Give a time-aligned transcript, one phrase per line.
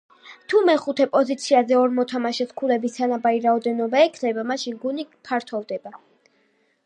[0.51, 5.93] თუ მეხუთე პოზიციაზე ორ მოთამაშეს ქულების თანაბარი რაოდენობა ექნება მაშინ გუნდი ფართოვდება.